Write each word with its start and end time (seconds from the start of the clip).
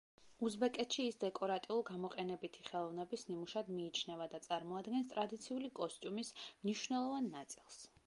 უზბეკეთში 0.47 1.03
ის 1.09 1.19
დეკორატიულ-გამოყენებითი 1.23 2.65
ხელოვნების 2.71 3.27
ნიმუშად 3.29 3.71
მიიჩნევა 3.77 4.29
და 4.35 4.43
წარმოადგენს 4.49 5.15
ტრადიციული 5.15 5.73
კოსტიუმის 5.83 6.37
მნიშვნელოვან 6.45 7.35
ნაწილს. 7.41 7.83